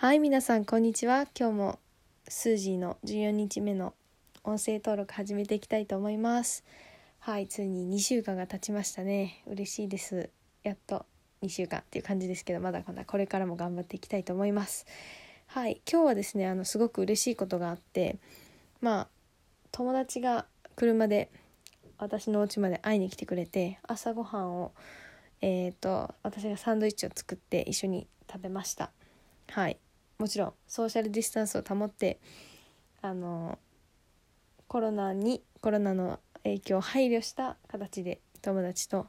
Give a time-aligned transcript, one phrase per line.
[0.00, 1.26] はい皆さんこんにちは。
[1.38, 1.78] 今日も
[2.26, 3.92] スージーの14日目の
[4.44, 6.64] 音声登録始めていきたいと思います。
[7.18, 9.42] はいついに2週間が経ちましたね。
[9.46, 10.30] 嬉しいです。
[10.62, 11.04] やっと
[11.42, 14.86] 2週間っていう感じですけどまだまだこれからも頑張っていきたいと思います。
[15.48, 18.16] はい今日はですねあのすごく嬉しいことがあって
[18.80, 19.08] まあ
[19.70, 20.46] 友達が
[20.76, 21.30] 車で
[21.98, 24.72] 私のお家まで会いに来てくれて朝ごはんを
[25.42, 28.92] えーと私がサンドイッチを作って一緒に食べました。
[29.50, 29.78] はい。
[30.20, 32.20] もちろんソーシャルディスタンスを保って
[33.00, 33.58] あの
[34.68, 39.06] コロナにコロナの影響を配慮した形で友達と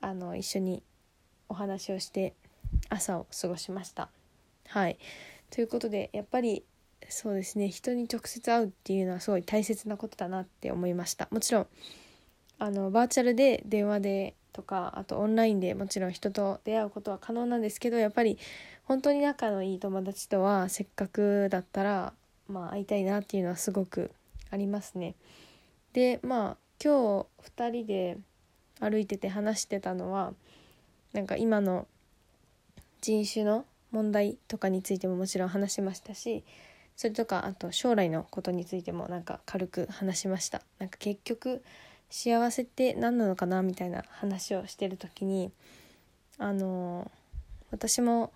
[0.00, 0.82] あの一緒に
[1.50, 2.34] お話をして
[2.88, 4.08] 朝を過ごしました。
[4.68, 4.98] はい
[5.50, 6.64] ということでやっぱり
[7.10, 11.66] そうですね人に直接会うっていうのはすごい大切なことだなって思いましたもちろん
[12.58, 18.38] あのバーチャルで電話でとかあとオンラインでもちろん人と出会うことは可能なんですけどやっぱり
[18.84, 22.14] 本当に仲のいい友達とはせっかくだったら
[22.48, 24.10] まあ会いたいなっていうのはすごく
[24.50, 25.14] ありますね。
[25.92, 28.16] でまあ今日2人で
[28.80, 30.32] 歩いてて話してたのは
[31.12, 31.86] なんか今の
[33.02, 36.44] 人種の問題とかについてももちろん話しましたし
[36.96, 41.62] それとかあと将来のことについてもなんか軽く話しましたなんか結局
[42.10, 45.50] 幸せって何なのかなみたいな話をしてる時に
[46.38, 47.10] あの
[47.70, 48.32] 私も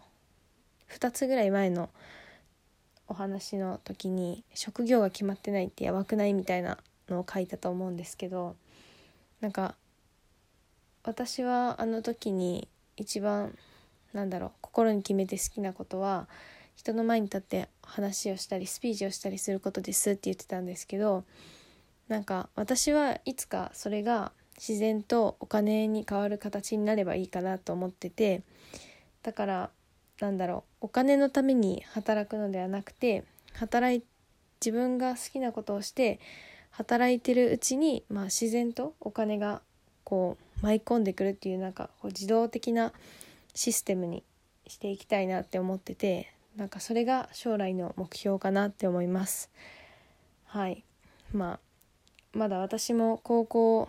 [0.90, 1.90] 2つぐらい前の
[3.06, 8.56] お話の時に職業が決まってないってやばくないみたいなのを書いたと思うんですけど
[9.40, 9.74] なんか
[11.02, 13.56] 私はあの時に一番
[14.12, 16.28] なんだろう心に決めて好きなことは
[16.74, 21.24] 人の前に立って話をしたりスピーチをしたりすることですって言ってたんですけど
[22.10, 28.42] なんか私はいつかそれが自然とお金に変わる形になればいいかなと思ってて
[29.22, 29.70] だから
[30.20, 33.22] なんだろうお金のために働くのではなくて
[33.54, 34.02] 働い
[34.60, 36.18] 自分が好きなことをして
[36.70, 39.62] 働いてるうちに、まあ、自然とお金が
[40.02, 42.92] こう舞い込んでくるっていうなんかこう自動的な
[43.54, 44.24] システムに
[44.66, 49.48] していきたいなって思っててなんかそれが将来の目標かなって思います。
[50.46, 50.84] はい
[51.32, 51.69] まあ
[52.32, 53.88] まだ私も高校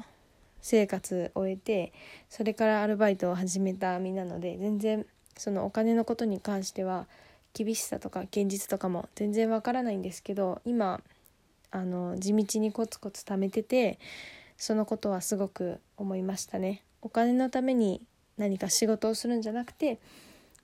[0.61, 1.91] 生活終えて
[2.29, 5.05] それからアルバイトを始めた身なので全然
[5.37, 7.07] そのお金のことに関しては
[7.53, 11.01] 厳しさとか現実とかも全然わからないんですけど今
[11.71, 13.99] あの地道にコツコツ貯めてて
[14.57, 16.83] そのことはすごく思いましたね。
[17.01, 18.01] お金のために
[18.37, 19.99] 何か仕事をするんじゃなくて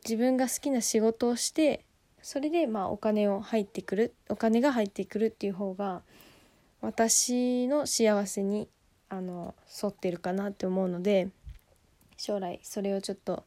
[0.03, 1.83] 自分が好きな仕事をして
[2.21, 6.03] それでまあお金を入ってくるお金が入ってくるっていう方が
[6.87, 8.69] 私の幸せに
[9.09, 11.27] あの沿ってるかなって思うので
[12.15, 13.43] 将来それをちょっと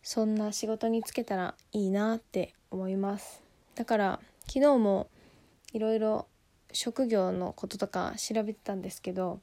[0.00, 3.42] そんな仕事に就けたらいいなって思います。
[3.74, 5.08] だから昨日も
[5.72, 6.28] いろいろ
[6.72, 9.40] 職業のこととか調べてたんですけど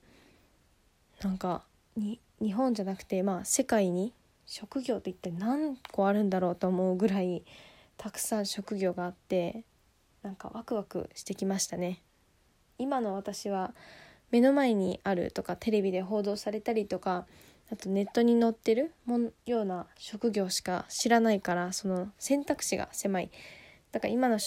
[1.22, 1.66] なんか
[1.98, 4.14] に日本じゃなくてまあ世界に
[4.46, 7.44] 職業って一体何個あるんだろうと思うぐらい
[7.98, 9.66] たくさん職業があって
[10.24, 12.02] なんかワクワクしてきましたね。
[12.80, 13.74] 今の私は
[14.32, 17.26] 目の前にあるとかテレビで報道されたりとか
[17.72, 23.30] あとネットに載ってるもんような職業しか知らないからその選択肢が狭い。
[23.92, 24.40] だから今の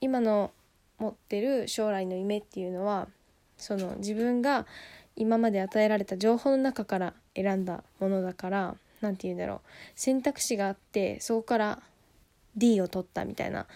[0.00, 0.50] 今の
[0.98, 3.08] 持ってる将来の夢っていうのは
[3.56, 4.66] その自分が
[5.14, 9.60] 今まで与えられた情報の中から選んだものだから何て言うんだろう。
[9.94, 11.82] 選択肢があってそこから
[12.56, 13.66] D を取ったみたいな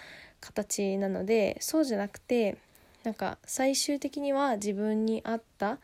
[0.41, 2.59] 形なのでそうじゃなくて
[3.05, 5.79] なんか最終的には自分に合った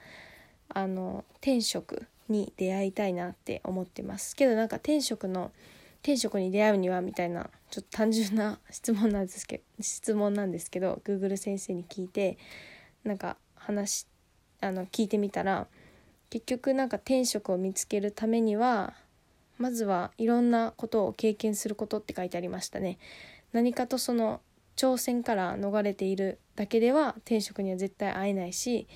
[0.69, 5.53] あの天職に出会いたいなって思ってますけどなんか天職の
[6.03, 12.39] 天職に出会うにはみたいなちょっと単純な質問なんですけど質問なんですけど Google 先生に聞いて
[13.05, 14.07] なんか話
[14.61, 15.67] あの聞いてみたら
[16.31, 18.95] 結局なんか天職を見つけるためには
[19.59, 22.99] まずはいろんなことを経験することって書いてありましたね。
[23.53, 24.41] 何かとその
[24.77, 28.87] 挑戦から逃れているだけでは天職には絶対会えないし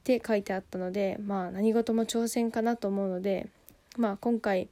[0.00, 3.48] って書いてあったのでまあ何事も挑戦かなと思うので
[3.96, 4.68] まあ今回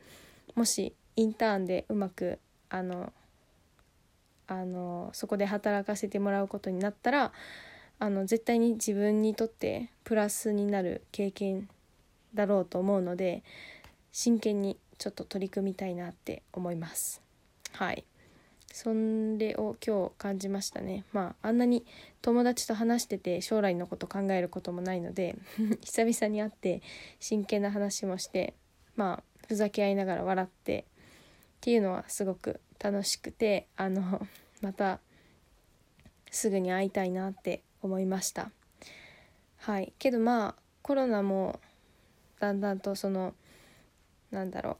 [0.54, 2.38] もしインターンでうまく
[2.68, 3.12] あの
[4.48, 7.32] あのそこで働かせてもらうことになったら
[8.00, 11.68] あの絶対に自分にとってプラスになる経験
[12.34, 13.44] だろうと思うので
[14.10, 17.20] 真剣にちょっと取り組みたいなって思います。
[17.72, 18.04] はい
[18.72, 21.04] それを今日感じましたね。
[21.12, 21.84] まああんなに
[22.22, 25.36] 友達と話してて将来のこと考えることもないので
[25.82, 26.82] 久々に会って
[27.18, 28.54] 真剣な話もして
[28.96, 30.84] まあふざけ合いながら笑ってっ
[31.60, 34.26] ていうのはすごく楽しくてあの
[34.62, 35.00] また
[36.30, 38.52] すぐに会いたいなって思いました。
[39.56, 39.92] はい。
[39.98, 41.60] けどまあコロナも
[42.38, 43.34] だんだんとその
[44.30, 44.76] なんだろう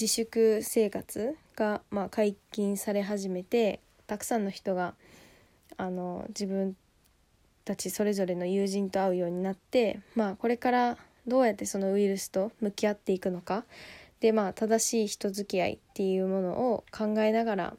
[0.00, 4.94] 自粛生活がまあ解禁され始めてたくさんの人が
[5.76, 6.74] あの自分
[7.66, 10.96] たちそれぞれの友人と会うようになってまあこれから
[11.26, 13.64] どうやってそのウイルスと向き合っていくのか
[14.20, 17.76] でまあ正しい人付き合いっていうものを考えながら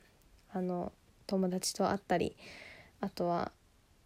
[0.54, 0.92] あの
[1.26, 2.38] 友達と会ったり
[3.00, 3.52] あとは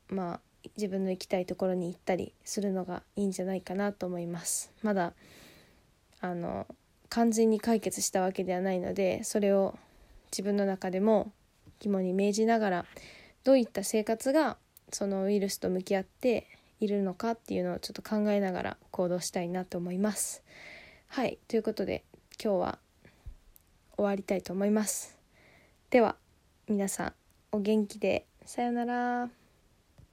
[0.07, 0.39] まあ
[0.77, 4.71] 自分の行きたいところに行ったりするのがいいんじゃないかなと思います。
[4.81, 5.13] まだ
[6.21, 6.65] あの
[7.15, 9.79] 完全に解決したわけではないのでそれを
[10.31, 11.31] 自分の中でも
[11.79, 12.85] 肝に銘じながら
[13.45, 14.57] どういった生活が
[14.91, 16.45] そのウイルスと向き合って
[16.81, 20.43] いるのかっていうのをちょっと考えながら行動したいなと思います。
[21.07, 22.03] はいということで
[22.43, 22.79] 今日は
[23.95, 25.17] 終わりたいと思います。
[25.91, 26.17] では
[26.67, 27.13] 皆さん
[27.53, 29.44] お元気でさよなら。